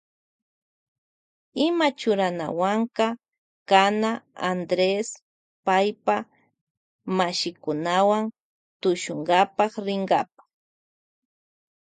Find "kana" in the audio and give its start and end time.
3.69-4.09